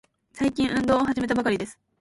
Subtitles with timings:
[0.33, 1.77] 最近、運動を始めたばかりです。